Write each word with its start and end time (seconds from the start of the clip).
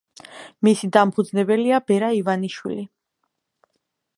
მისი 0.67 0.87
დამფუძნებელია 0.95 1.81
ბერა 1.91 2.09
ივანიშვილი. 2.21 2.89